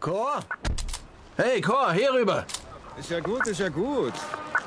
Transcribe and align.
Chor? 0.00 0.40
Hey, 1.36 1.60
Chor, 1.60 1.92
hier 1.92 2.12
rüber. 2.12 2.44
Ist 2.98 3.10
ja 3.10 3.20
gut, 3.20 3.46
ist 3.46 3.60
ja 3.60 3.68
gut. 3.68 4.12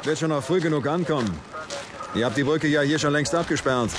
Wird 0.03 0.17
schon 0.17 0.29
noch 0.29 0.43
früh 0.43 0.59
genug 0.59 0.87
ankommen. 0.87 1.39
Ihr 2.15 2.25
habt 2.25 2.37
die 2.37 2.43
Brücke 2.43 2.67
ja 2.67 2.81
hier 2.81 2.99
schon 2.99 3.13
längst 3.13 3.35
abgesperrt. 3.35 3.91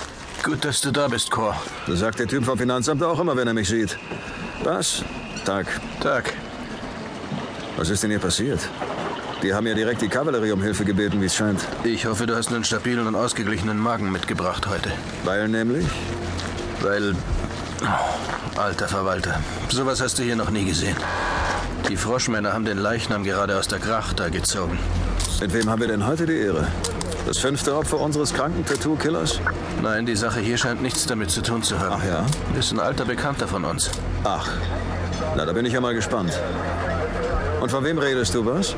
Gut, 0.42 0.64
dass 0.64 0.80
du 0.80 0.90
da 0.90 1.08
bist, 1.08 1.30
Chor. 1.30 1.54
Das 1.86 2.00
sagt 2.00 2.18
der 2.18 2.26
Typ 2.26 2.44
vom 2.44 2.58
Finanzamt 2.58 3.02
auch 3.02 3.18
immer, 3.20 3.36
wenn 3.36 3.48
er 3.48 3.54
mich 3.54 3.68
sieht. 3.68 3.96
Was? 4.64 5.04
Tag. 5.44 5.66
Tag. 6.00 6.32
Was 7.76 7.90
ist 7.90 8.02
denn 8.02 8.10
hier 8.10 8.18
passiert? 8.18 8.60
Die 9.42 9.54
haben 9.54 9.66
ja 9.66 9.74
direkt 9.74 10.02
die 10.02 10.08
Kavallerie 10.08 10.50
um 10.50 10.60
Hilfe 10.60 10.84
gebeten, 10.84 11.20
wie 11.20 11.26
es 11.26 11.36
scheint. 11.36 11.60
Ich 11.84 12.06
hoffe, 12.06 12.26
du 12.26 12.36
hast 12.36 12.48
einen 12.48 12.64
stabilen 12.64 13.06
und 13.06 13.14
ausgeglichenen 13.14 13.78
Magen 13.78 14.10
mitgebracht 14.10 14.66
heute. 14.66 14.90
Weil 15.24 15.48
nämlich? 15.48 15.86
Weil. 16.80 17.14
Oh, 17.82 18.58
alter 18.58 18.88
Verwalter, 18.88 19.40
sowas 19.68 20.00
hast 20.00 20.18
du 20.18 20.22
hier 20.22 20.36
noch 20.36 20.50
nie 20.50 20.64
gesehen. 20.64 20.96
Die 21.88 21.96
Froschmänner 21.96 22.52
haben 22.52 22.64
den 22.64 22.78
Leichnam 22.78 23.24
gerade 23.24 23.56
aus 23.56 23.68
der 23.68 23.78
Gracht 23.78 24.20
da 24.20 24.28
gezogen. 24.28 24.78
Mit 25.40 25.52
wem 25.54 25.70
haben 25.70 25.80
wir 25.80 25.88
denn 25.88 26.06
heute 26.06 26.26
die 26.26 26.36
Ehre? 26.36 26.66
Das 27.26 27.38
fünfte 27.38 27.76
Opfer 27.76 28.00
unseres 28.00 28.34
kranken 28.34 28.64
Tattoo-Killers? 28.64 29.40
Nein, 29.82 30.06
die 30.06 30.16
Sache 30.16 30.40
hier 30.40 30.58
scheint 30.58 30.82
nichts 30.82 31.06
damit 31.06 31.30
zu 31.30 31.42
tun 31.42 31.62
zu 31.62 31.78
haben. 31.78 32.00
Ach 32.00 32.04
ja? 32.04 32.26
Ist 32.58 32.72
ein 32.72 32.80
alter 32.80 33.04
Bekannter 33.04 33.46
von 33.46 33.64
uns. 33.64 33.90
Ach, 34.24 34.48
na, 35.36 35.44
da 35.44 35.52
bin 35.52 35.64
ich 35.64 35.72
ja 35.72 35.80
mal 35.80 35.94
gespannt. 35.94 36.32
Und 37.60 37.70
von 37.70 37.84
wem 37.84 37.98
redest 37.98 38.34
du 38.34 38.44
was? 38.44 38.74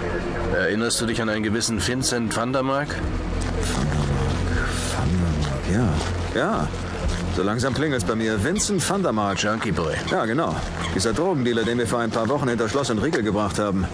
Erinnerst 0.54 1.00
du 1.00 1.06
dich 1.06 1.22
an 1.22 1.28
einen 1.28 1.42
gewissen 1.42 1.86
Vincent 1.86 2.36
van 2.36 2.52
der 2.52 2.62
Mark? 2.62 2.88
Ja, 5.72 5.88
ja. 6.34 6.68
So 7.36 7.42
langsam 7.42 7.74
klingelt's 7.74 8.04
bei 8.04 8.14
mir. 8.14 8.42
Vincent 8.42 8.88
van 8.88 9.02
der 9.02 9.12
Mark. 9.12 9.42
Junkie 9.42 9.72
Boy. 9.72 9.94
Ja, 10.10 10.24
genau. 10.26 10.54
Dieser 10.94 11.12
Drogendealer, 11.12 11.64
den 11.64 11.78
wir 11.78 11.86
vor 11.86 12.00
ein 12.00 12.10
paar 12.10 12.28
Wochen 12.28 12.48
hinter 12.48 12.68
Schloss 12.68 12.90
und 12.90 12.98
Riegel 12.98 13.22
gebracht 13.22 13.58
haben. 13.58 13.86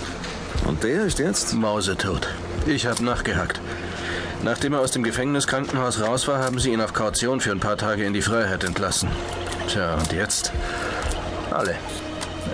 Und 0.66 0.82
der 0.82 1.04
ist 1.04 1.18
jetzt? 1.18 1.54
Mausetot. 1.54 2.28
Ich 2.66 2.86
hab 2.86 3.00
nachgehackt. 3.00 3.60
Nachdem 4.42 4.72
er 4.74 4.80
aus 4.80 4.90
dem 4.90 5.02
Gefängniskrankenhaus 5.02 6.00
raus 6.00 6.28
war, 6.28 6.38
haben 6.38 6.58
sie 6.58 6.70
ihn 6.72 6.80
auf 6.80 6.92
Kaution 6.92 7.40
für 7.40 7.52
ein 7.52 7.60
paar 7.60 7.76
Tage 7.76 8.04
in 8.04 8.12
die 8.12 8.22
Freiheit 8.22 8.64
entlassen. 8.64 9.08
Tja, 9.68 9.94
und 9.94 10.12
jetzt? 10.12 10.52
Alle. 11.50 11.74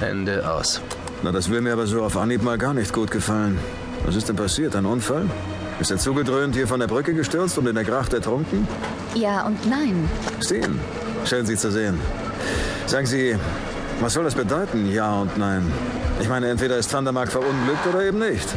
Ende 0.01 0.51
aus. 0.51 0.81
Na, 1.23 1.33
das 1.33 1.51
will 1.51 1.61
mir 1.61 1.73
aber 1.73 1.87
so 1.87 2.03
auf 2.03 2.17
Anhieb 2.17 2.43
mal 2.43 2.59
gar 2.59 2.75
nicht 2.75 2.93
gut 2.93 3.11
gefallen. 3.11 3.59
Was 4.05 4.17
ist 4.17 4.29
denn 4.29 4.37
passiert? 4.37 4.75
Ein 4.75 4.87
Unfall? 4.87 5.27
Ist 5.81 5.91
er 5.91 5.99
zugedröhnt 5.99 6.55
hier 6.55 6.67
von 6.67 6.81
der 6.81 6.87
Brücke 6.87 7.15
gestürzt 7.15 7.59
und 7.59 7.67
in 7.67 7.75
der 7.75 7.85
Gracht 7.85 8.13
ertrunken? 8.13 8.67
Ja 9.15 9.47
und 9.47 9.67
nein. 9.67 10.09
Steen, 10.41 10.81
schön 11.25 11.47
Sie 11.47 11.57
zu 11.57 11.71
sehen. 11.71 11.99
Sagen 12.87 13.07
Sie, 13.07 13.37
was 14.01 14.15
soll 14.15 14.25
das 14.25 14.35
bedeuten, 14.35 14.91
ja 14.91 15.15
und 15.21 15.37
nein? 15.37 15.71
Ich 16.21 16.29
meine, 16.29 16.49
entweder 16.49 16.77
ist 16.77 16.93
Van 16.93 17.05
der 17.05 17.13
Mark 17.13 17.31
verunglückt 17.31 17.87
oder 17.89 18.03
eben 18.05 18.19
nicht. 18.19 18.49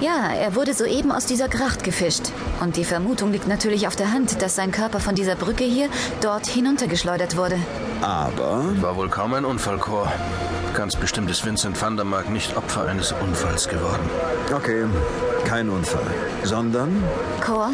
Ja, 0.00 0.32
er 0.34 0.54
wurde 0.54 0.74
soeben 0.74 1.12
aus 1.12 1.24
dieser 1.26 1.48
Gracht 1.48 1.84
gefischt. 1.84 2.24
Und 2.60 2.76
die 2.76 2.84
Vermutung 2.84 3.32
liegt 3.32 3.48
natürlich 3.48 3.86
auf 3.86 3.96
der 3.96 4.12
Hand, 4.12 4.42
dass 4.42 4.56
sein 4.56 4.70
Körper 4.70 5.00
von 5.00 5.14
dieser 5.14 5.36
Brücke 5.36 5.64
hier 5.64 5.88
dort 6.20 6.46
hinuntergeschleudert 6.46 7.36
wurde. 7.36 7.56
Aber 8.02 8.64
War 8.80 8.96
wohl 8.96 9.08
kaum 9.08 9.34
ein 9.34 9.44
Unfallchor. 9.44 10.12
Ganz 10.74 10.96
bestimmt 10.96 11.30
ist 11.30 11.46
Vincent 11.46 11.80
van 11.80 11.96
der 11.96 12.04
Mark 12.04 12.28
nicht 12.28 12.56
Opfer 12.56 12.86
eines 12.86 13.12
Unfalls 13.12 13.68
geworden. 13.68 14.02
Okay, 14.52 14.84
kein 15.44 15.68
Unfall. 15.68 16.02
Sondern? 16.42 17.02
Chor, 17.40 17.70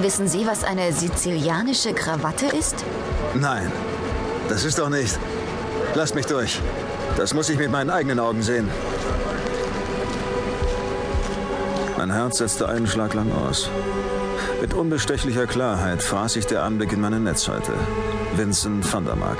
wissen 0.00 0.28
Sie, 0.28 0.46
was 0.46 0.62
eine 0.62 0.92
sizilianische 0.92 1.92
Krawatte 1.92 2.46
ist? 2.46 2.84
Nein, 3.34 3.72
das 4.48 4.64
ist 4.64 4.78
doch 4.78 4.88
nicht. 4.88 5.18
Lasst 5.94 6.14
mich 6.14 6.26
durch. 6.26 6.60
Das 7.16 7.34
muss 7.34 7.48
ich 7.48 7.58
mit 7.58 7.72
meinen 7.72 7.90
eigenen 7.90 8.20
Augen 8.20 8.42
sehen. 8.42 8.68
Mein 11.96 12.12
Herz 12.12 12.38
setzte 12.38 12.68
einen 12.68 12.86
Schlag 12.86 13.14
lang 13.14 13.32
aus. 13.32 13.68
Mit 14.60 14.74
unbestechlicher 14.74 15.48
Klarheit 15.48 16.04
fraß 16.04 16.34
sich 16.34 16.46
der 16.46 16.62
Anblick 16.62 16.92
in 16.92 17.00
meine 17.00 17.18
Netzhäute. 17.18 17.72
Vincent 18.36 18.90
van 18.92 19.04
der 19.04 19.16
Mark. 19.16 19.38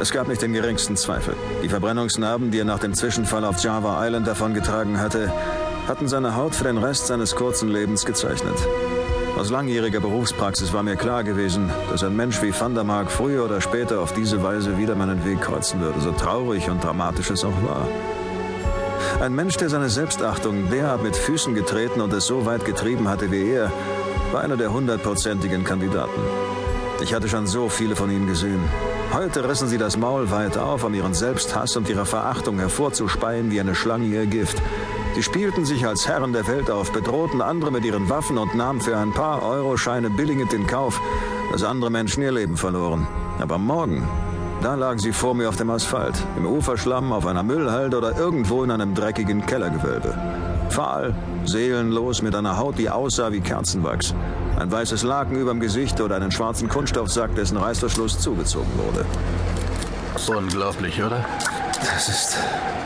Es 0.00 0.10
gab 0.10 0.28
nicht 0.28 0.42
den 0.42 0.52
geringsten 0.52 0.96
Zweifel. 0.96 1.34
Die 1.62 1.68
Verbrennungsnarben, 1.68 2.50
die 2.50 2.58
er 2.58 2.64
nach 2.64 2.80
dem 2.80 2.94
Zwischenfall 2.94 3.44
auf 3.44 3.62
Java 3.62 4.04
Island 4.04 4.26
davongetragen 4.26 5.00
hatte, 5.00 5.32
hatten 5.86 6.08
seine 6.08 6.36
Haut 6.36 6.54
für 6.54 6.64
den 6.64 6.78
Rest 6.78 7.06
seines 7.06 7.34
kurzen 7.34 7.68
Lebens 7.68 8.04
gezeichnet. 8.04 8.56
Aus 9.38 9.50
langjähriger 9.50 10.00
Berufspraxis 10.00 10.72
war 10.72 10.82
mir 10.82 10.96
klar 10.96 11.24
gewesen, 11.24 11.70
dass 11.90 12.04
ein 12.04 12.14
Mensch 12.14 12.42
wie 12.42 12.52
Van 12.52 12.74
der 12.74 12.84
Mark 12.84 13.10
früher 13.10 13.44
oder 13.44 13.60
später 13.60 14.00
auf 14.00 14.12
diese 14.12 14.42
Weise 14.42 14.78
wieder 14.78 14.94
meinen 14.94 15.24
Weg 15.24 15.40
kreuzen 15.40 15.80
würde, 15.80 16.00
so 16.00 16.12
traurig 16.12 16.68
und 16.68 16.84
dramatisch 16.84 17.30
es 17.30 17.44
auch 17.44 17.62
war. 17.62 17.88
Ein 19.20 19.34
Mensch, 19.34 19.56
der 19.56 19.68
seine 19.68 19.88
Selbstachtung 19.88 20.70
derart 20.70 21.02
mit 21.02 21.16
Füßen 21.16 21.54
getreten 21.54 22.00
und 22.00 22.12
es 22.12 22.26
so 22.26 22.44
weit 22.44 22.64
getrieben 22.64 23.08
hatte 23.08 23.30
wie 23.30 23.50
er, 23.50 23.72
war 24.32 24.42
einer 24.42 24.56
der 24.56 24.72
hundertprozentigen 24.72 25.64
Kandidaten. 25.64 26.20
Ich 27.00 27.14
hatte 27.14 27.28
schon 27.28 27.46
so 27.46 27.68
viele 27.68 27.96
von 27.96 28.10
ihnen 28.10 28.26
gesehen. 28.26 28.60
Heute 29.12 29.48
rissen 29.48 29.68
sie 29.68 29.78
das 29.78 29.96
Maul 29.96 30.30
weit 30.30 30.56
auf, 30.56 30.84
um 30.84 30.94
ihren 30.94 31.14
Selbsthass 31.14 31.76
und 31.76 31.88
ihre 31.88 32.06
Verachtung 32.06 32.58
hervorzuspeien 32.58 33.50
wie 33.50 33.60
eine 33.60 33.74
Schlange 33.74 34.06
ihr 34.06 34.26
Gift. 34.26 34.62
Sie 35.14 35.22
spielten 35.22 35.64
sich 35.64 35.86
als 35.86 36.08
Herren 36.08 36.32
der 36.32 36.46
Welt 36.46 36.70
auf, 36.70 36.92
bedrohten 36.92 37.42
andere 37.42 37.70
mit 37.70 37.84
ihren 37.84 38.08
Waffen 38.08 38.38
und 38.38 38.54
nahmen 38.54 38.80
für 38.80 38.96
ein 38.96 39.12
paar 39.12 39.42
Euroscheine 39.42 40.08
billigend 40.10 40.52
in 40.52 40.66
Kauf, 40.66 41.00
dass 41.50 41.62
andere 41.62 41.90
Menschen 41.90 42.22
ihr 42.22 42.32
Leben 42.32 42.56
verloren. 42.56 43.06
Aber 43.38 43.58
morgen, 43.58 44.08
da 44.62 44.74
lagen 44.74 44.98
sie 44.98 45.12
vor 45.12 45.34
mir 45.34 45.48
auf 45.48 45.56
dem 45.56 45.70
Asphalt, 45.70 46.14
im 46.36 46.46
Uferschlamm, 46.46 47.12
auf 47.12 47.26
einer 47.26 47.42
Müllhalde 47.42 47.98
oder 47.98 48.16
irgendwo 48.16 48.62
in 48.64 48.70
einem 48.70 48.94
dreckigen 48.94 49.44
Kellergewölbe. 49.44 50.16
Fahl, 50.72 51.14
seelenlos, 51.44 52.22
mit 52.22 52.34
einer 52.34 52.56
Haut, 52.56 52.78
die 52.78 52.88
aussah 52.88 53.30
wie 53.30 53.40
Kerzenwachs. 53.40 54.14
Ein 54.58 54.72
weißes 54.72 55.02
Laken 55.02 55.36
überm 55.36 55.60
Gesicht 55.60 56.00
oder 56.00 56.16
einen 56.16 56.30
schwarzen 56.30 56.68
Kunststoffsack, 56.68 57.34
dessen 57.34 57.58
Reißverschluss 57.58 58.18
zugezogen 58.18 58.70
wurde. 58.78 59.04
Unglaublich, 60.34 61.02
oder? 61.02 61.24
Das 61.74 62.08
ist 62.08 62.36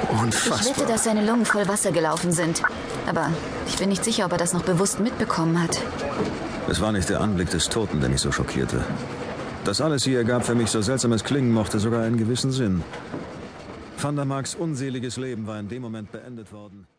Ich 0.02 0.20
unfassbar. 0.20 0.76
wette, 0.76 0.86
dass 0.90 1.04
seine 1.04 1.24
Lungen 1.24 1.44
voll 1.44 1.68
Wasser 1.68 1.92
gelaufen 1.92 2.32
sind. 2.32 2.62
Aber 3.06 3.30
ich 3.68 3.76
bin 3.76 3.88
nicht 3.88 4.02
sicher, 4.04 4.24
ob 4.26 4.32
er 4.32 4.38
das 4.38 4.52
noch 4.52 4.62
bewusst 4.62 4.98
mitbekommen 4.98 5.62
hat. 5.62 5.80
Es 6.68 6.80
war 6.80 6.90
nicht 6.90 7.08
der 7.08 7.20
Anblick 7.20 7.50
des 7.50 7.68
Toten, 7.68 8.00
der 8.00 8.08
mich 8.08 8.20
so 8.20 8.32
schockierte. 8.32 8.84
Das 9.64 9.80
alles 9.80 10.02
hier 10.04 10.18
ergab 10.18 10.44
für 10.44 10.54
mich, 10.54 10.70
so 10.70 10.80
seltsam 10.82 11.12
es 11.12 11.22
klingen 11.22 11.52
mochte, 11.52 11.78
sogar 11.78 12.02
einen 12.02 12.16
gewissen 12.16 12.50
Sinn. 12.52 12.82
Van 14.00 14.16
der 14.16 14.24
Marks 14.24 14.54
unseliges 14.54 15.16
Leben 15.16 15.46
war 15.46 15.58
in 15.60 15.68
dem 15.68 15.82
Moment 15.82 16.10
beendet 16.10 16.52
worden. 16.52 16.86